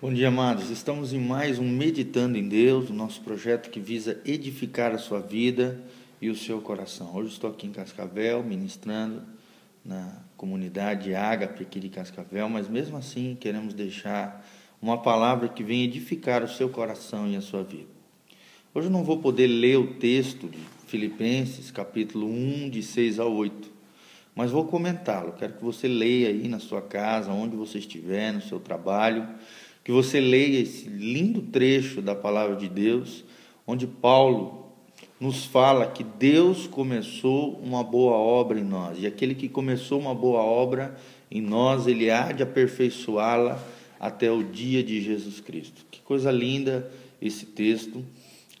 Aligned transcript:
Bom 0.00 0.14
dia, 0.14 0.28
amados. 0.28 0.70
Estamos 0.70 1.12
em 1.12 1.18
mais 1.18 1.58
um 1.58 1.68
Meditando 1.68 2.38
em 2.38 2.48
Deus, 2.48 2.88
o 2.88 2.92
nosso 2.92 3.20
projeto 3.20 3.68
que 3.68 3.80
visa 3.80 4.22
edificar 4.24 4.92
a 4.92 4.98
sua 4.98 5.18
vida 5.18 5.82
e 6.22 6.30
o 6.30 6.36
seu 6.36 6.60
coração. 6.60 7.16
Hoje 7.16 7.32
estou 7.32 7.50
aqui 7.50 7.66
em 7.66 7.72
Cascavel, 7.72 8.44
ministrando 8.44 9.24
na 9.84 10.22
comunidade 10.36 11.16
Ágape 11.16 11.64
aqui 11.64 11.80
de 11.80 11.88
Cascavel, 11.88 12.48
mas 12.48 12.68
mesmo 12.68 12.96
assim 12.96 13.36
queremos 13.40 13.74
deixar 13.74 14.48
uma 14.80 15.02
palavra 15.02 15.48
que 15.48 15.64
venha 15.64 15.82
edificar 15.82 16.44
o 16.44 16.48
seu 16.48 16.68
coração 16.68 17.26
e 17.26 17.34
a 17.34 17.40
sua 17.40 17.64
vida. 17.64 17.88
Hoje 18.72 18.86
eu 18.86 18.92
não 18.92 19.02
vou 19.02 19.18
poder 19.18 19.48
ler 19.48 19.78
o 19.78 19.94
texto 19.94 20.48
de 20.48 20.60
Filipenses, 20.86 21.72
capítulo 21.72 22.28
1, 22.28 22.70
de 22.70 22.84
6 22.84 23.18
a 23.18 23.24
8, 23.24 23.68
mas 24.32 24.52
vou 24.52 24.64
comentá-lo. 24.64 25.32
Quero 25.32 25.54
que 25.54 25.64
você 25.64 25.88
leia 25.88 26.28
aí 26.28 26.46
na 26.46 26.60
sua 26.60 26.80
casa, 26.80 27.32
onde 27.32 27.56
você 27.56 27.78
estiver, 27.78 28.32
no 28.32 28.40
seu 28.40 28.60
trabalho 28.60 29.26
que 29.88 29.92
você 29.92 30.20
leia 30.20 30.60
esse 30.60 30.86
lindo 30.86 31.40
trecho 31.40 32.02
da 32.02 32.14
palavra 32.14 32.56
de 32.56 32.68
Deus, 32.68 33.24
onde 33.66 33.86
Paulo 33.86 34.66
nos 35.18 35.46
fala 35.46 35.86
que 35.86 36.04
Deus 36.04 36.66
começou 36.66 37.58
uma 37.64 37.82
boa 37.82 38.12
obra 38.12 38.60
em 38.60 38.64
nós, 38.64 38.98
e 39.00 39.06
aquele 39.06 39.34
que 39.34 39.48
começou 39.48 39.98
uma 39.98 40.14
boa 40.14 40.42
obra 40.42 40.94
em 41.30 41.40
nós, 41.40 41.86
ele 41.86 42.10
há 42.10 42.32
de 42.32 42.42
aperfeiçoá-la 42.42 43.58
até 43.98 44.30
o 44.30 44.44
dia 44.44 44.82
de 44.82 45.00
Jesus 45.00 45.40
Cristo. 45.40 45.86
Que 45.90 46.02
coisa 46.02 46.30
linda 46.30 46.92
esse 47.18 47.46
texto 47.46 48.04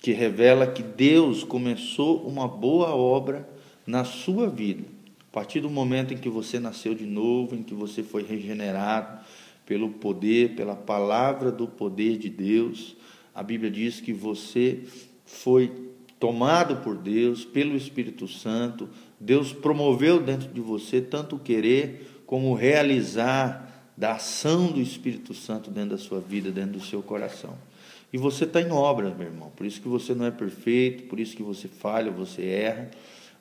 que 0.00 0.12
revela 0.12 0.66
que 0.66 0.82
Deus 0.82 1.44
começou 1.44 2.26
uma 2.26 2.48
boa 2.48 2.94
obra 2.94 3.46
na 3.86 4.02
sua 4.02 4.48
vida. 4.48 4.82
A 5.30 5.34
partir 5.34 5.60
do 5.60 5.68
momento 5.68 6.14
em 6.14 6.16
que 6.16 6.30
você 6.30 6.58
nasceu 6.58 6.94
de 6.94 7.04
novo, 7.04 7.54
em 7.54 7.62
que 7.62 7.74
você 7.74 8.02
foi 8.02 8.22
regenerado, 8.22 9.20
pelo 9.68 9.90
poder, 9.90 10.54
pela 10.54 10.74
palavra 10.74 11.52
do 11.52 11.68
poder 11.68 12.16
de 12.16 12.30
Deus. 12.30 12.96
A 13.34 13.42
Bíblia 13.42 13.70
diz 13.70 14.00
que 14.00 14.14
você 14.14 14.80
foi 15.26 15.70
tomado 16.18 16.76
por 16.76 16.96
Deus, 16.96 17.44
pelo 17.44 17.76
Espírito 17.76 18.26
Santo. 18.26 18.88
Deus 19.20 19.52
promoveu 19.52 20.22
dentro 20.22 20.48
de 20.48 20.60
você 20.62 21.02
tanto 21.02 21.36
o 21.36 21.38
querer 21.38 22.22
como 22.24 22.48
o 22.48 22.54
realizar 22.54 23.92
da 23.94 24.12
ação 24.12 24.72
do 24.72 24.80
Espírito 24.80 25.34
Santo 25.34 25.70
dentro 25.70 25.90
da 25.90 25.98
sua 25.98 26.18
vida, 26.18 26.50
dentro 26.50 26.78
do 26.78 26.80
seu 26.80 27.02
coração. 27.02 27.54
E 28.10 28.16
você 28.16 28.44
está 28.44 28.62
em 28.62 28.70
obras, 28.70 29.14
meu 29.14 29.26
irmão. 29.26 29.52
Por 29.54 29.66
isso 29.66 29.82
que 29.82 29.88
você 29.88 30.14
não 30.14 30.24
é 30.24 30.30
perfeito, 30.30 31.02
por 31.04 31.20
isso 31.20 31.36
que 31.36 31.42
você 31.42 31.68
falha, 31.68 32.10
você 32.10 32.42
erra. 32.42 32.90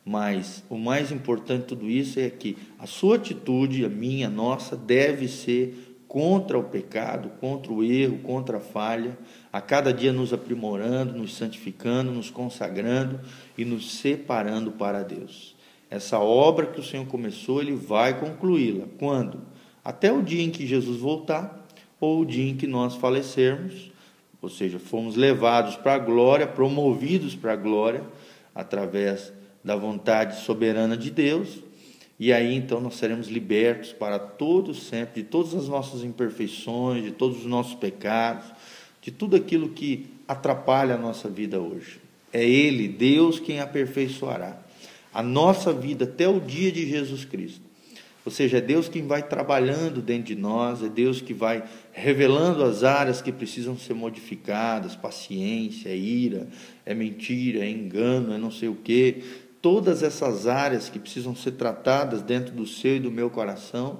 Mas 0.04 0.62
o 0.70 0.78
mais 0.78 1.10
importante 1.10 1.62
de 1.62 1.68
tudo 1.68 1.90
isso 1.90 2.20
é 2.20 2.30
que 2.30 2.58
a 2.78 2.86
sua 2.86 3.16
atitude, 3.16 3.86
a 3.86 3.90
minha, 3.90 4.28
a 4.28 4.30
nossa, 4.30 4.76
deve 4.76 5.28
ser 5.30 5.87
contra 6.08 6.58
o 6.58 6.64
pecado, 6.64 7.32
contra 7.40 7.72
o 7.72 7.84
erro, 7.84 8.20
contra 8.20 8.58
a 8.58 8.62
falha, 8.62 9.18
a 9.52 9.60
cada 9.60 9.94
dia 9.94 10.14
nos 10.14 10.32
aprimorando, 10.32 11.18
nos 11.18 11.36
santificando, 11.36 12.12
nos 12.12 12.30
consagrando 12.30 13.20
e 13.58 13.66
nos 13.66 13.98
separando 13.98 14.72
para 14.72 15.04
Deus. 15.04 15.56
Essa 15.90 16.20
obra 16.20 16.68
que 16.68 16.80
o 16.80 16.84
Senhor 16.84 17.06
começou, 17.08 17.62
Ele 17.62 17.76
vai 17.76 18.20
concluí-la. 18.20 18.86
Quando? 18.98 19.42
Até 19.84 20.12
o 20.12 20.22
dia 20.22 20.44
em 20.44 20.50
que 20.50 20.66
Jesus 20.66 21.00
voltar, 21.00 21.66
ou 22.00 22.22
o 22.22 22.26
dia 22.26 22.50
em 22.50 22.56
que 22.56 22.68
nós 22.68 22.96
falecermos, 22.96 23.92
ou 24.42 24.50
seja, 24.50 24.78
fomos 24.78 25.16
levados 25.16 25.76
para 25.76 25.96
a 25.96 26.00
glória, 26.00 26.46
promovidos 26.46 27.36
para 27.36 27.54
a 27.54 27.56
glória, 27.56 28.04
através 28.54 29.34
da 29.64 29.76
vontade 29.76 30.42
soberana 30.42 30.96
de 30.96 31.10
Deus, 31.10 31.64
e 32.20 32.34
aí 32.34 32.56
então 32.56 32.82
nós 32.82 32.96
seremos 32.96 33.28
libertos 33.28 33.94
para 33.94 34.18
todos 34.18 34.88
sempre, 34.88 35.22
de 35.22 35.28
todas 35.28 35.54
as 35.54 35.68
nossas 35.68 36.04
imperfeições, 36.04 37.04
de 37.04 37.12
todos 37.12 37.40
os 37.40 37.46
nossos 37.46 37.76
pecados, 37.76 38.46
de 39.02 39.12
tudo 39.12 39.36
aquilo 39.36 39.70
que 39.70 40.08
atrapalha 40.28 40.96
a 40.96 40.98
nossa 40.98 41.30
vida 41.30 41.60
hoje. 41.60 42.00
É 42.34 42.44
Ele, 42.44 42.88
Deus, 42.88 43.40
quem 43.40 43.60
aperfeiçoará 43.60 44.60
a 45.14 45.24
nossa 45.24 45.72
vida 45.74 46.06
até 46.06 46.28
o 46.28 46.40
dia 46.40 46.72
de 46.72 46.88
Jesus 46.88 47.26
Cristo. 47.26 47.62
Ou 48.26 48.32
seja, 48.32 48.58
é 48.58 48.62
Deus 48.62 48.90
quem 48.90 49.08
vai 49.08 49.24
trabalhando 49.24 50.02
dentro 50.02 50.26
de 50.26 50.36
nós, 50.36 50.84
é 50.84 50.90
Deus 50.90 51.22
que 51.22 51.34
vai 51.34 51.64
revelando 51.94 52.62
as 52.64 52.84
áreas 52.84 53.22
que 53.22 53.32
precisam 53.32 53.78
ser 53.78 53.94
modificadas, 53.94 54.98
paciência, 54.98 55.90
é 55.90 55.96
ira, 55.96 56.48
é 56.86 56.94
mentira, 56.94 57.64
é 57.64 57.70
engano, 57.70 58.34
é 58.34 58.38
não 58.38 58.52
sei 58.52 58.68
o 58.68 58.76
quê 58.76 59.24
todas 59.68 60.02
essas 60.02 60.48
áreas 60.48 60.88
que 60.88 60.98
precisam 60.98 61.36
ser 61.36 61.52
tratadas 61.52 62.22
dentro 62.22 62.56
do 62.56 62.66
seu 62.66 62.96
e 62.96 63.00
do 63.02 63.12
meu 63.12 63.30
coração, 63.30 64.00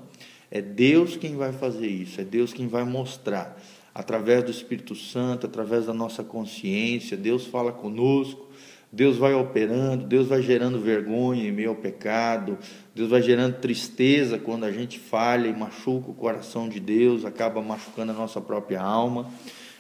é 0.50 0.62
Deus 0.62 1.18
quem 1.18 1.36
vai 1.36 1.52
fazer 1.52 1.88
isso, 1.88 2.22
é 2.22 2.24
Deus 2.24 2.54
quem 2.54 2.70
vai 2.70 2.86
mostrar, 2.86 3.62
através 3.94 4.46
do 4.46 4.50
Espírito 4.50 4.96
Santo, 4.96 5.46
através 5.46 5.88
da 5.88 5.94
nossa 5.94 6.24
consciência, 6.24 7.18
Deus 7.18 7.46
fala 7.46 7.74
conosco, 7.74 8.48
Deus 8.90 9.18
vai 9.18 9.34
operando, 9.34 10.06
Deus 10.06 10.30
vai 10.30 10.42
gerando 10.42 10.80
vergonha 10.80 11.50
em 11.50 11.52
meio 11.52 11.72
ao 11.72 11.76
pecado, 11.76 12.58
Deus 12.96 13.10
vai 13.10 13.22
gerando 13.22 13.56
tristeza 13.56 14.40
quando 14.40 14.64
a 14.64 14.72
gente 14.72 14.98
falha 14.98 15.50
e 15.50 15.54
machuca 15.54 16.10
o 16.10 16.14
coração 16.14 16.70
de 16.70 16.80
Deus, 16.80 17.26
acaba 17.26 17.62
machucando 17.62 18.14
a 18.14 18.16
nossa 18.16 18.40
própria 18.40 18.82
alma. 18.82 19.30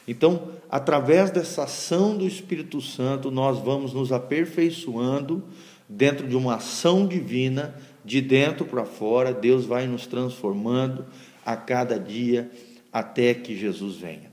Então, 0.06 0.50
através 0.70 1.32
dessa 1.32 1.64
ação 1.64 2.18
do 2.18 2.28
Espírito 2.28 2.82
Santo, 2.82 3.32
nós 3.32 3.60
vamos 3.60 3.94
nos 3.94 4.12
aperfeiçoando 4.12 5.42
dentro 5.88 6.28
de 6.28 6.36
uma 6.36 6.56
ação 6.56 7.08
divina, 7.08 7.76
de 8.04 8.22
dentro 8.22 8.66
para 8.66 8.86
fora, 8.86 9.34
Deus 9.34 9.66
vai 9.66 9.88
nos 9.88 10.08
transformando 10.08 11.06
a 11.46 11.56
cada 11.56 12.00
dia 12.00 12.50
até 12.92 13.34
que 13.34 13.56
Jesus 13.56 13.98
venha. 13.98 14.32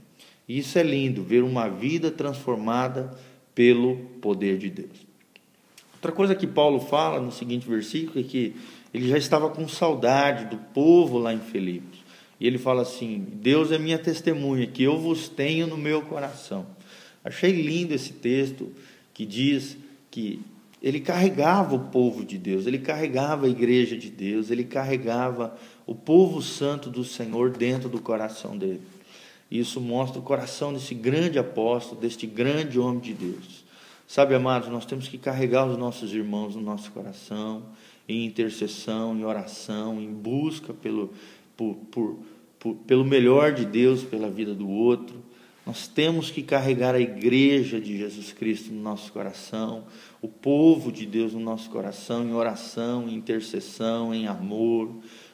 Isso 0.48 0.78
é 0.78 0.82
lindo, 0.82 1.22
ver 1.22 1.42
uma 1.42 1.68
vida 1.68 2.10
transformada 2.10 3.16
pelo 3.54 3.96
poder 4.20 4.58
de 4.58 4.70
Deus. 4.70 5.06
Outra 5.94 6.12
coisa 6.12 6.34
que 6.34 6.46
Paulo 6.46 6.80
fala 6.80 7.20
no 7.20 7.32
seguinte 7.32 7.66
versículo 7.66 8.20
é 8.20 8.22
que 8.22 8.54
ele 8.92 9.08
já 9.08 9.16
estava 9.16 9.48
com 9.48 9.66
saudade 9.66 10.44
do 10.46 10.56
povo 10.56 11.18
lá 11.18 11.32
em 11.32 11.40
Filipos. 11.40 11.98
E 12.38 12.46
ele 12.46 12.58
fala 12.58 12.82
assim: 12.82 13.26
Deus 13.34 13.72
é 13.72 13.78
minha 13.78 13.98
testemunha, 13.98 14.66
que 14.66 14.82
eu 14.82 14.98
vos 14.98 15.28
tenho 15.28 15.66
no 15.66 15.78
meu 15.78 16.02
coração. 16.02 16.66
Achei 17.24 17.50
lindo 17.50 17.94
esse 17.94 18.12
texto 18.12 18.70
que 19.14 19.24
diz 19.24 19.78
que 20.10 20.40
ele 20.84 21.00
carregava 21.00 21.74
o 21.74 21.88
povo 21.88 22.22
de 22.22 22.36
Deus, 22.36 22.66
ele 22.66 22.78
carregava 22.78 23.46
a 23.46 23.48
igreja 23.48 23.96
de 23.96 24.10
Deus, 24.10 24.50
ele 24.50 24.64
carregava 24.64 25.56
o 25.86 25.94
povo 25.94 26.42
santo 26.42 26.90
do 26.90 27.02
Senhor 27.02 27.48
dentro 27.48 27.88
do 27.88 27.98
coração 27.98 28.54
dele. 28.54 28.82
Isso 29.50 29.80
mostra 29.80 30.20
o 30.20 30.22
coração 30.22 30.74
desse 30.74 30.94
grande 30.94 31.38
apóstolo, 31.38 31.98
deste 31.98 32.26
grande 32.26 32.78
homem 32.78 33.00
de 33.00 33.14
Deus. 33.14 33.64
Sabe, 34.06 34.34
amados, 34.34 34.68
nós 34.68 34.84
temos 34.84 35.08
que 35.08 35.16
carregar 35.16 35.66
os 35.66 35.78
nossos 35.78 36.12
irmãos 36.12 36.54
no 36.54 36.60
nosso 36.60 36.90
coração, 36.90 37.62
em 38.06 38.26
intercessão, 38.26 39.16
em 39.16 39.24
oração, 39.24 39.98
em 39.98 40.12
busca 40.12 40.74
pelo, 40.74 41.14
por, 41.56 41.76
por, 41.90 42.18
por, 42.58 42.74
pelo 42.86 43.06
melhor 43.06 43.54
de 43.54 43.64
Deus, 43.64 44.02
pela 44.02 44.28
vida 44.28 44.52
do 44.52 44.68
outro. 44.68 45.16
Nós 45.66 45.88
temos 45.88 46.30
que 46.30 46.42
carregar 46.42 46.94
a 46.94 47.00
igreja 47.00 47.80
de 47.80 47.96
Jesus 47.96 48.32
Cristo 48.32 48.70
no 48.72 48.82
nosso 48.82 49.10
coração, 49.10 49.84
o 50.20 50.28
povo 50.28 50.92
de 50.92 51.06
Deus 51.06 51.32
no 51.32 51.40
nosso 51.40 51.70
coração, 51.70 52.22
em 52.22 52.34
oração, 52.34 53.08
em 53.08 53.14
intercessão, 53.14 54.14
em 54.14 54.26
amor. 54.26 54.90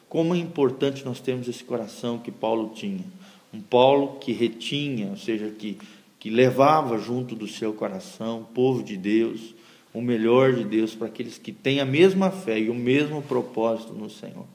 Como 0.09 0.35
é 0.35 0.39
importante 0.39 1.05
nós 1.05 1.21
termos 1.21 1.49
esse 1.49 1.65
coração 1.65 2.19
que 2.19 2.31
Paulo 2.31 2.71
tinha. 2.75 3.05
Um 3.53 3.61
Paulo 3.61 4.19
que 4.21 4.33
retinha, 4.33 5.09
ou 5.09 5.17
seja, 5.17 5.51
que, 5.51 5.77
que 6.21 6.31
levava 6.31 6.97
junto 6.99 7.35
do 7.35 7.49
seu 7.49 7.73
coração 7.73 8.43
o 8.43 8.45
povo 8.45 8.85
de 8.85 8.97
Deus, 8.97 9.55
o 9.93 10.01
melhor 10.01 10.53
de 10.53 10.63
Deus 10.63 10.95
para 10.95 11.09
aqueles 11.09 11.39
que 11.39 11.51
têm 11.51 11.81
a 11.81 11.85
mesma 11.85 12.31
fé 12.31 12.61
e 12.61 12.71
o 12.71 12.75
mesmo 12.75 13.21
propósito 13.21 13.93
no 13.93 14.09
Senhor. 14.09 14.47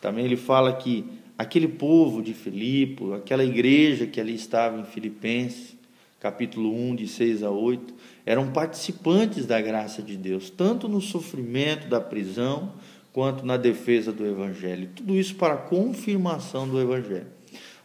Também 0.00 0.24
ele 0.24 0.36
fala 0.36 0.72
que 0.72 1.04
aquele 1.38 1.68
povo 1.68 2.20
de 2.20 2.34
Filipe, 2.34 3.14
aquela 3.14 3.44
igreja 3.44 4.08
que 4.08 4.20
ali 4.20 4.34
estava 4.34 4.80
em 4.80 4.84
Filipenses, 4.84 5.76
capítulo 6.18 6.74
1, 6.74 6.96
de 6.96 7.06
6 7.06 7.44
a 7.44 7.50
8, 7.50 7.94
eram 8.26 8.50
participantes 8.50 9.46
da 9.46 9.60
graça 9.60 10.02
de 10.02 10.16
Deus, 10.16 10.50
tanto 10.50 10.88
no 10.88 11.00
sofrimento 11.00 11.88
da 11.88 12.00
prisão, 12.00 12.72
quanto 13.12 13.46
na 13.46 13.56
defesa 13.56 14.12
do 14.12 14.26
Evangelho. 14.26 14.90
Tudo 14.94 15.14
isso 15.14 15.36
para 15.36 15.54
a 15.54 15.58
confirmação 15.58 16.68
do 16.68 16.80
Evangelho. 16.80 17.26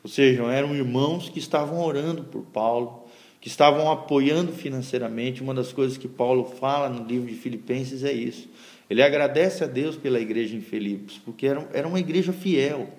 Ou 0.04 0.10
seja, 0.10 0.44
eram 0.44 0.76
irmãos 0.76 1.30
que 1.30 1.40
estavam 1.40 1.80
orando 1.80 2.24
por 2.24 2.42
Paulo, 2.42 3.06
que 3.40 3.48
estavam 3.48 3.90
apoiando 3.90 4.52
financeiramente. 4.52 5.42
Uma 5.42 5.54
das 5.54 5.72
coisas 5.72 5.98
que 5.98 6.08
Paulo 6.08 6.44
fala 6.44 6.90
no 6.90 7.08
livro 7.08 7.28
de 7.28 7.36
Filipenses 7.36 8.04
é 8.04 8.12
isso. 8.12 8.50
Ele 8.90 9.02
agradece 9.02 9.64
a 9.64 9.68
Deus 9.68 9.96
pela 9.96 10.20
igreja 10.20 10.56
em 10.56 10.62
Filipos, 10.62 11.20
porque 11.24 11.48
era, 11.48 11.68
era 11.74 11.88
uma 11.88 12.00
igreja 12.00 12.34
fiel. 12.34 12.90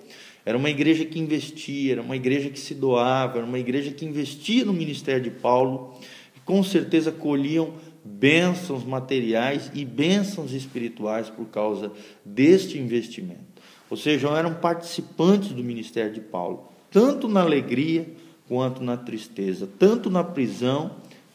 Era 0.45 0.57
uma 0.57 0.69
igreja 0.69 1.03
que 1.03 1.17
investia, 1.17 1.93
era 1.93 2.01
uma 2.03 2.15
igreja 2.15 2.51
que 2.51 2.59
se 2.59 2.75
doava, 2.75 3.39
era 3.39 3.47
uma 3.47 3.57
igreja 3.57 3.91
que 3.91 4.05
investia 4.05 4.63
no 4.63 4.71
ministério 4.71 5.23
de 5.23 5.31
Paulo 5.31 5.95
e 6.35 6.39
com 6.41 6.63
certeza 6.63 7.11
colhiam 7.11 7.73
bênçãos 8.03 8.83
materiais 8.83 9.71
e 9.73 9.83
bênçãos 9.83 10.53
espirituais 10.53 11.27
por 11.31 11.47
causa 11.47 11.91
deste 12.23 12.77
investimento. 12.77 13.55
Ou 13.89 13.97
seja, 13.97 14.29
eram 14.29 14.53
participantes 14.53 15.49
do 15.49 15.63
ministério 15.63 16.13
de 16.13 16.21
Paulo. 16.21 16.71
tanto 16.91 17.27
na 17.27 17.41
alegria 17.41 18.07
quanto 18.47 18.81
na 18.81 18.95
tristeza, 18.95 19.67
tanto 19.77 20.09
na 20.09 20.23
prisão 20.23 20.91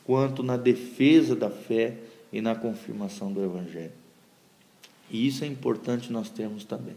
quanto 0.06 0.42
na 0.42 0.56
defesa 0.56 1.36
da 1.36 1.50
fé 1.50 1.96
e 2.32 2.40
na 2.40 2.54
confirmação 2.54 3.30
do 3.30 3.44
Evangelho. 3.44 3.92
E 5.10 5.26
isso 5.26 5.44
é 5.44 5.46
importante 5.46 6.10
nós 6.10 6.30
termos 6.30 6.64
também. 6.64 6.94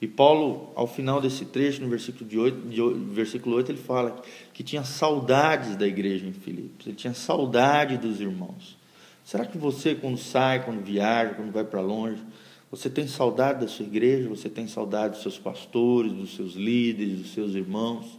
E 0.00 0.06
Paulo, 0.06 0.72
ao 0.74 0.86
final 0.86 1.20
desse 1.20 1.46
trecho, 1.46 1.82
no 1.82 1.88
versículo, 1.88 2.28
de 2.28 2.38
8, 2.38 2.68
de, 2.68 2.82
versículo 3.14 3.56
8, 3.56 3.72
ele 3.72 3.78
fala 3.78 4.22
que 4.52 4.62
tinha 4.62 4.84
saudades 4.84 5.74
da 5.76 5.86
igreja 5.86 6.26
em 6.26 6.32
Filipos, 6.32 6.86
ele 6.86 6.96
tinha 6.96 7.14
saudade 7.14 7.96
dos 7.96 8.20
irmãos. 8.20 8.76
Será 9.24 9.44
que 9.44 9.56
você, 9.58 9.94
quando 9.94 10.18
sai, 10.18 10.64
quando 10.64 10.84
viaja, 10.84 11.34
quando 11.34 11.50
vai 11.50 11.64
para 11.64 11.80
longe, 11.80 12.22
você 12.70 12.90
tem 12.90 13.08
saudade 13.08 13.60
da 13.60 13.68
sua 13.68 13.86
igreja? 13.86 14.28
Você 14.28 14.48
tem 14.48 14.68
saudade 14.68 15.14
dos 15.14 15.22
seus 15.22 15.38
pastores, 15.38 16.12
dos 16.12 16.36
seus 16.36 16.54
líderes, 16.54 17.18
dos 17.18 17.32
seus 17.32 17.54
irmãos? 17.54 18.18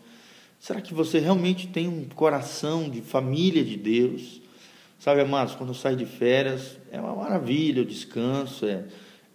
Será 0.59 0.81
que 0.81 0.93
você 0.93 1.19
realmente 1.19 1.67
tem 1.67 1.87
um 1.87 2.05
coração 2.05 2.89
de 2.89 3.01
família 3.01 3.63
de 3.63 3.77
Deus? 3.77 4.41
Sabe, 4.99 5.21
amados, 5.21 5.53
quando 5.53 5.73
sai 5.73 5.95
de 5.95 6.05
férias, 6.05 6.77
é 6.91 6.99
uma 6.99 7.15
maravilha 7.15 7.83
o 7.83 7.85
descanso, 7.85 8.65
é, 8.65 8.85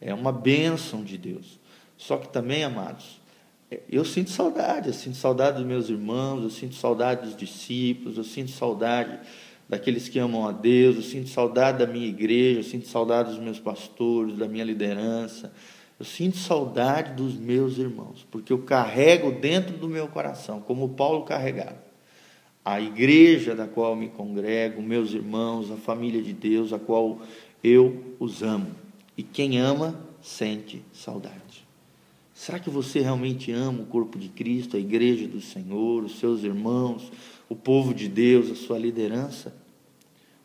é 0.00 0.12
uma 0.12 0.32
bênção 0.32 1.04
de 1.04 1.16
Deus. 1.16 1.60
Só 2.02 2.16
que 2.16 2.28
também, 2.28 2.64
amados, 2.64 3.20
é, 3.70 3.80
eu 3.88 4.04
sinto 4.04 4.30
saudade, 4.30 4.88
eu 4.88 4.92
sinto 4.92 5.16
saudade 5.16 5.58
dos 5.58 5.66
meus 5.66 5.88
irmãos, 5.88 6.42
eu 6.42 6.50
sinto 6.50 6.74
saudade 6.74 7.26
dos 7.26 7.36
discípulos, 7.36 8.18
eu 8.18 8.24
sinto 8.24 8.50
saudade 8.50 9.20
daqueles 9.68 10.08
que 10.08 10.18
amam 10.18 10.44
a 10.48 10.50
Deus, 10.50 10.96
eu 10.96 11.02
sinto 11.02 11.28
saudade 11.28 11.78
da 11.78 11.86
minha 11.86 12.08
igreja, 12.08 12.58
eu 12.58 12.64
sinto 12.64 12.88
saudade 12.88 13.30
dos 13.30 13.38
meus 13.38 13.60
pastores, 13.60 14.36
da 14.36 14.48
minha 14.48 14.64
liderança, 14.64 15.52
eu 15.96 16.04
sinto 16.04 16.38
saudade 16.38 17.12
dos 17.12 17.34
meus 17.36 17.78
irmãos, 17.78 18.26
porque 18.32 18.52
eu 18.52 18.58
carrego 18.58 19.30
dentro 19.30 19.76
do 19.76 19.88
meu 19.88 20.08
coração, 20.08 20.60
como 20.60 20.88
Paulo 20.88 21.22
carregava, 21.22 21.80
a 22.64 22.80
igreja 22.80 23.54
da 23.54 23.68
qual 23.68 23.94
me 23.94 24.08
congrego, 24.08 24.82
meus 24.82 25.12
irmãos, 25.12 25.70
a 25.70 25.76
família 25.76 26.20
de 26.20 26.32
Deus, 26.32 26.72
a 26.72 26.80
qual 26.80 27.20
eu 27.62 28.16
os 28.18 28.42
amo. 28.42 28.72
E 29.16 29.22
quem 29.22 29.60
ama, 29.60 30.00
sente 30.20 30.82
saudade. 30.92 31.41
Será 32.34 32.58
que 32.58 32.70
você 32.70 33.00
realmente 33.00 33.52
ama 33.52 33.82
o 33.82 33.86
corpo 33.86 34.18
de 34.18 34.28
Cristo, 34.28 34.76
a 34.76 34.80
igreja 34.80 35.28
do 35.28 35.40
Senhor, 35.40 36.02
os 36.04 36.18
seus 36.18 36.42
irmãos, 36.42 37.12
o 37.48 37.54
povo 37.54 37.94
de 37.94 38.08
Deus, 38.08 38.50
a 38.50 38.54
sua 38.54 38.78
liderança? 38.78 39.54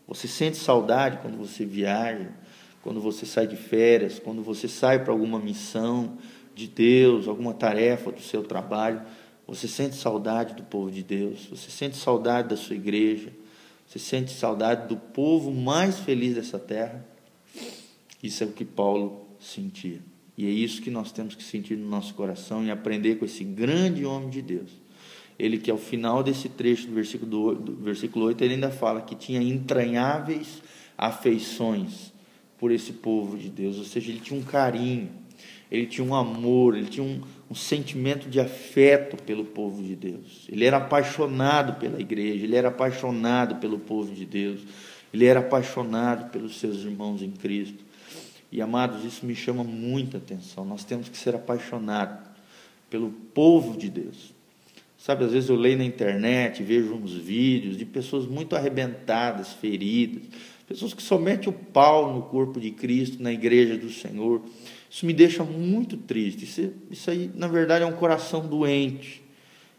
Você 0.07 0.28
sente 0.28 0.57
saudade 0.57 1.19
quando 1.22 1.38
você 1.38 1.66
viaja? 1.66 2.31
quando 2.88 3.01
você 3.01 3.25
sai 3.25 3.45
de 3.45 3.57
férias, 3.57 4.18
quando 4.18 4.42
você 4.42 4.66
sai 4.66 5.04
para 5.04 5.12
alguma 5.12 5.39
missão 5.39 6.18
de 6.56 6.69
Deus, 6.69 7.28
alguma 7.28 7.54
tarefa 7.54 8.13
do 8.13 8.22
seu 8.22 8.42
trabalho, 8.44 9.01
você 9.45 9.68
sente 9.68 9.98
saudade 9.98 10.54
do 10.54 10.63
povo 10.63 10.90
de 10.90 11.04
Deus, 11.04 11.48
você 11.48 11.69
sente 11.69 11.98
saudade 11.98 12.48
da 12.48 12.56
sua 12.56 12.78
igreja, 12.78 13.33
você 13.86 14.00
sente 14.00 14.31
saudade 14.31 14.88
do 14.88 14.95
povo 14.95 15.51
mais 15.51 16.00
feliz 16.00 16.36
dessa 16.36 16.57
terra. 16.57 17.06
Isso 18.24 18.42
é 18.42 18.48
o 18.48 18.54
que 18.54 18.63
Paulo 18.63 19.28
sentia. 19.38 20.00
E 20.38 20.45
é 20.45 20.50
isso 20.50 20.81
que 20.81 20.92
nós 20.92 21.12
temos 21.12 21.34
que 21.34 21.44
sentir 21.44 21.75
no 21.75 21.89
nosso 21.89 22.13
coração 22.13 22.63
e 22.63 22.69
aprender 22.69 23.16
com 23.16 23.25
esse 23.25 23.44
grande 23.44 24.06
homem 24.06 24.30
de 24.30 24.42
Deus. 24.42 24.69
Ele 25.39 25.57
que 25.57 25.72
ao 25.72 25.78
final 25.78 26.22
desse 26.22 26.48
trecho 26.48 26.88
do 26.88 26.94
versículo, 26.94 27.30
do, 27.30 27.56
do 27.56 27.75
versículo 27.75 28.25
8, 28.25 28.44
ele 28.44 28.54
ainda 28.56 28.69
fala 28.69 29.01
que 29.01 29.16
tinha 29.16 29.42
entranháveis 29.42 30.62
afeições 30.98 32.13
por 32.57 32.72
esse 32.72 32.94
povo 32.94 33.38
de 33.38 33.50
Deus, 33.50 33.78
ou 33.78 33.84
seja, 33.84 34.10
ele 34.10 34.19
tinha 34.19 34.39
um 34.39 34.44
carinho, 34.44 35.10
ele 35.69 35.86
tinha 35.86 36.06
um 36.06 36.16
amor, 36.16 36.75
ele 36.75 36.88
tinha 36.88 37.06
um, 37.06 37.22
um 37.50 37.56
sentimento 37.56 38.30
de 38.30 38.40
afeto 38.40 39.22
pelo 39.24 39.45
povo 39.45 39.83
de 39.83 39.95
Deus. 39.95 40.48
Ele 40.50 40.66
era 40.66 40.78
apaixonado 40.78 41.80
pela 41.80 42.00
igreja, 42.00 42.44
ele 42.44 42.56
era 42.56 42.69
apaixonado 42.69 43.56
pelo 43.56 43.78
povo 43.78 44.13
de 44.13 44.25
Deus, 44.25 44.62
ele 45.13 45.25
era 45.25 45.40
apaixonado 45.40 46.31
pelos 46.31 46.60
seus 46.60 46.78
irmãos 46.83 47.22
em 47.22 47.31
Cristo. 47.31 47.86
E 48.52 48.62
amados, 48.62 49.04
isso 49.04 49.26
me 49.26 49.36
chama 49.36 49.64
muita 49.64 50.18
atenção. 50.18 50.64
Nós 50.64 50.84
temos 50.84 51.10
que 51.10 51.18
ser 51.18 51.36
apaixonados 51.36 52.26
pelo 52.90 53.10
povo 53.10 53.78
de 53.78 53.90
Deus. 53.90 54.34
Sabe, 54.98 55.26
às 55.26 55.32
vezes 55.32 55.50
eu 55.50 55.56
leio 55.56 55.78
na 55.78 55.84
internet, 55.84 56.64
vejo 56.64 56.94
uns 56.94 57.14
vídeos 57.14 57.78
de 57.78 57.86
pessoas 57.86 58.26
muito 58.26 58.56
arrebentadas, 58.56 59.54
feridas, 59.54 60.24
pessoas 60.68 60.94
que 60.94 61.04
só 61.04 61.18
metem 61.18 61.50
o 61.50 61.54
pau 61.54 62.14
no 62.14 62.24
corpo 62.24 62.60
de 62.60 62.72
Cristo, 62.72 63.22
na 63.22 63.32
igreja 63.32 63.78
do 63.78 63.90
Senhor. 63.92 64.42
Isso 64.90 65.06
me 65.06 65.14
deixa 65.14 65.44
muito 65.44 65.98
triste. 65.98 66.46
Isso, 66.46 66.74
isso 66.90 67.12
aí, 67.12 67.30
na 67.36 67.48
verdade, 67.48 67.84
é 67.84 67.88
um 67.88 67.94
coração 67.94 68.48
doente. 68.48 69.22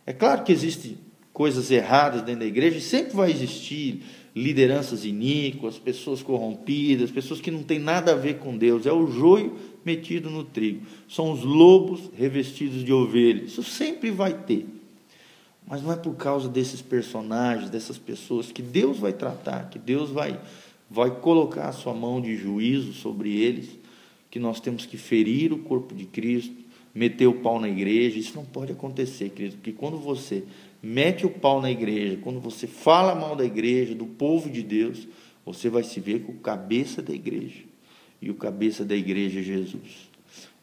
É 0.06 0.12
claro 0.12 0.44
que 0.44 0.53
existem 0.53 0.97
coisas 1.32 1.71
erradas 1.71 2.23
dentro 2.23 2.41
da 2.41 2.47
igreja, 2.47 2.81
sempre 2.81 3.14
vai 3.14 3.31
existir 3.31 4.03
lideranças 4.43 5.05
iníquas, 5.05 5.79
pessoas 5.79 6.23
corrompidas, 6.23 7.11
pessoas 7.11 7.40
que 7.40 7.50
não 7.50 7.62
têm 7.62 7.79
nada 7.79 8.12
a 8.12 8.17
ver 8.17 8.38
com 8.38 8.56
Deus. 8.56 8.87
É 8.87 8.93
o 8.93 9.06
joio 9.06 9.56
metido 9.85 10.31
no 10.31 10.44
trigo. 10.44 10.87
São 11.08 11.32
os 11.32 11.43
lobos 11.43 12.11
revestidos 12.17 12.85
de 12.85 12.93
ovelhas. 12.93 13.52
Isso 13.52 13.62
sempre 13.62 14.11
vai 14.11 14.32
ter. 14.32 14.67
Mas 15.67 15.82
não 15.82 15.93
é 15.93 15.96
por 15.96 16.14
causa 16.14 16.49
desses 16.49 16.81
personagens, 16.81 17.69
dessas 17.69 17.99
pessoas 17.99 18.50
que 18.50 18.62
Deus 18.62 18.99
vai 18.99 19.12
tratar, 19.12 19.69
que 19.69 19.79
Deus 19.79 20.11
vai 20.11 20.38
vai 20.90 21.11
colocar 21.11 21.69
a 21.69 21.73
sua 21.73 21.93
mão 21.93 22.20
de 22.20 22.37
juízo 22.37 22.93
sobre 22.93 23.37
eles, 23.37 23.69
que 24.31 24.38
nós 24.38 24.61
temos 24.61 24.87
que 24.87 24.96
ferir 24.96 25.52
o 25.52 25.58
corpo 25.58 25.94
de 25.94 26.06
Cristo, 26.06 26.55
meter 26.94 27.26
o 27.26 27.35
pau 27.35 27.61
na 27.61 27.69
igreja. 27.69 28.19
Isso 28.19 28.35
não 28.35 28.44
pode 28.44 28.73
acontecer, 28.73 29.31
querido, 29.31 29.56
porque 29.56 29.73
quando 29.73 29.99
você 29.99 30.44
mete 30.82 31.26
o 31.26 31.30
pau 31.30 31.60
na 31.60 31.70
igreja, 31.70 32.19
quando 32.22 32.40
você 32.40 32.66
fala 32.66 33.14
mal 33.14 33.34
da 33.34 33.44
igreja, 33.44 33.94
do 33.94 34.06
povo 34.06 34.48
de 34.50 34.62
Deus, 34.62 35.08
você 35.44 35.69
vai 35.69 35.82
se 35.82 35.98
ver 36.00 36.20
com 36.20 36.32
o 36.32 36.38
cabeça 36.38 37.02
da 37.02 37.12
igreja. 37.12 37.64
E 38.20 38.30
o 38.30 38.34
cabeça 38.34 38.84
da 38.84 38.96
igreja 38.96 39.40
é 39.40 39.42
Jesus. 39.42 40.08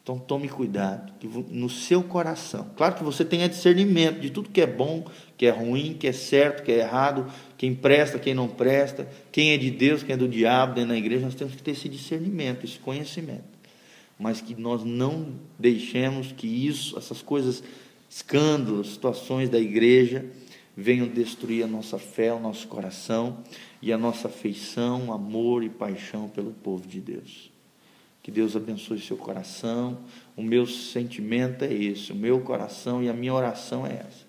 Então 0.06 0.20
tome 0.20 0.48
cuidado 0.48 1.12
que 1.18 1.26
no 1.26 1.68
seu 1.68 2.00
coração, 2.00 2.70
claro 2.76 2.94
que 2.94 3.02
você 3.02 3.24
tenha 3.24 3.48
discernimento 3.48 4.20
de 4.20 4.30
tudo 4.30 4.50
que 4.50 4.60
é 4.60 4.66
bom, 4.66 5.04
que 5.36 5.46
é 5.46 5.50
ruim, 5.50 5.94
que 5.98 6.06
é 6.06 6.12
certo, 6.12 6.62
que 6.62 6.70
é 6.70 6.78
errado, 6.78 7.26
quem 7.58 7.74
presta, 7.74 8.16
quem 8.16 8.32
não 8.32 8.46
presta, 8.46 9.08
quem 9.32 9.50
é 9.50 9.56
de 9.56 9.68
Deus, 9.68 10.04
quem 10.04 10.14
é 10.14 10.16
do 10.16 10.28
diabo 10.28 10.74
dentro 10.74 10.90
da 10.90 10.96
igreja, 10.96 11.24
nós 11.24 11.34
temos 11.34 11.56
que 11.56 11.62
ter 11.62 11.72
esse 11.72 11.88
discernimento, 11.88 12.64
esse 12.64 12.78
conhecimento. 12.78 13.42
Mas 14.16 14.40
que 14.40 14.54
nós 14.54 14.84
não 14.84 15.32
deixemos 15.58 16.30
que 16.30 16.46
isso, 16.46 16.96
essas 16.96 17.20
coisas, 17.20 17.64
escândalos, 18.16 18.94
situações 18.94 19.50
da 19.50 19.58
igreja, 19.58 20.24
venham 20.74 21.06
destruir 21.06 21.62
a 21.62 21.66
nossa 21.66 21.98
fé, 21.98 22.32
o 22.32 22.40
nosso 22.40 22.66
coração 22.66 23.44
e 23.82 23.92
a 23.92 23.98
nossa 23.98 24.28
afeição, 24.28 25.12
amor 25.12 25.62
e 25.62 25.68
paixão 25.68 26.26
pelo 26.26 26.50
povo 26.50 26.88
de 26.88 26.98
Deus. 26.98 27.50
Que 28.22 28.30
Deus 28.30 28.56
abençoe 28.56 29.00
seu 29.00 29.18
coração. 29.18 29.98
O 30.34 30.42
meu 30.42 30.66
sentimento 30.66 31.62
é 31.62 31.72
esse, 31.72 32.10
o 32.10 32.14
meu 32.14 32.40
coração 32.40 33.02
e 33.02 33.08
a 33.10 33.12
minha 33.12 33.34
oração 33.34 33.86
é 33.86 33.92
essa. 33.92 34.24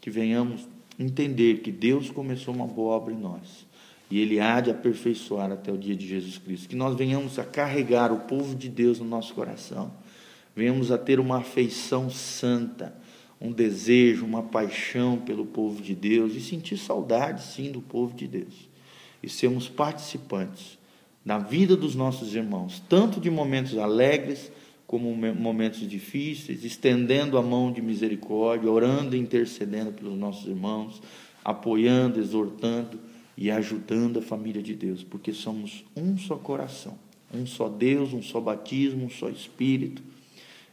Que 0.00 0.10
venhamos 0.10 0.66
entender 0.98 1.60
que 1.60 1.70
Deus 1.70 2.10
começou 2.10 2.52
uma 2.52 2.66
boa 2.66 2.96
obra 2.96 3.14
em 3.14 3.18
nós 3.18 3.64
e 4.10 4.18
Ele 4.18 4.40
há 4.40 4.60
de 4.60 4.72
aperfeiçoar 4.72 5.52
até 5.52 5.70
o 5.70 5.78
dia 5.78 5.94
de 5.94 6.08
Jesus 6.08 6.38
Cristo. 6.38 6.68
Que 6.68 6.76
nós 6.76 6.96
venhamos 6.96 7.38
a 7.38 7.44
carregar 7.44 8.12
o 8.12 8.18
povo 8.22 8.56
de 8.56 8.68
Deus 8.68 8.98
no 8.98 9.06
nosso 9.06 9.32
coração, 9.32 9.92
venhamos 10.56 10.90
a 10.90 10.98
ter 10.98 11.20
uma 11.20 11.38
afeição 11.38 12.10
santa, 12.10 13.00
um 13.42 13.50
desejo, 13.50 14.24
uma 14.24 14.42
paixão 14.42 15.18
pelo 15.18 15.44
povo 15.44 15.82
de 15.82 15.94
Deus 15.94 16.34
e 16.34 16.40
sentir 16.40 16.76
saudade, 16.76 17.42
sim, 17.42 17.72
do 17.72 17.80
povo 17.80 18.14
de 18.14 18.28
Deus 18.28 18.70
e 19.22 19.28
sermos 19.28 19.68
participantes 19.68 20.78
na 21.24 21.38
vida 21.38 21.76
dos 21.76 21.94
nossos 21.94 22.34
irmãos, 22.34 22.82
tanto 22.88 23.20
de 23.20 23.30
momentos 23.30 23.78
alegres 23.78 24.50
como 24.86 25.14
momentos 25.14 25.88
difíceis, 25.88 26.64
estendendo 26.64 27.38
a 27.38 27.42
mão 27.42 27.72
de 27.72 27.80
misericórdia, 27.80 28.70
orando 28.70 29.16
e 29.16 29.18
intercedendo 29.18 29.92
pelos 29.92 30.18
nossos 30.18 30.46
irmãos, 30.46 31.00
apoiando, 31.44 32.20
exortando 32.20 32.98
e 33.36 33.50
ajudando 33.50 34.18
a 34.18 34.22
família 34.22 34.62
de 34.62 34.74
Deus, 34.74 35.02
porque 35.02 35.32
somos 35.32 35.84
um 35.96 36.18
só 36.18 36.36
coração, 36.36 36.98
um 37.32 37.46
só 37.46 37.68
Deus, 37.68 38.12
um 38.12 38.20
só 38.20 38.40
batismo, 38.40 39.06
um 39.06 39.10
só 39.10 39.30
Espírito. 39.30 40.02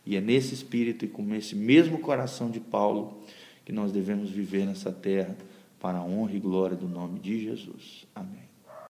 E 0.10 0.16
é 0.16 0.22
nesse 0.22 0.56
espírito 0.56 1.06
e 1.06 1.08
com 1.08 1.36
esse 1.36 1.56
mesmo 1.56 2.00
coração 2.00 2.50
de 2.50 2.60
Paulo 2.60 3.22
que 3.64 3.72
nós 3.72 3.92
devemos 3.92 4.32
viver 4.32 4.66
nessa 4.66 4.92
terra 4.92 5.38
para 5.80 6.00
a 6.00 6.04
honra 6.04 6.34
e 6.34 6.40
glória 6.40 6.76
do 6.76 6.88
nome 6.88 7.20
de 7.20 7.44
Jesus. 7.44 8.08
Amém. 8.16 8.49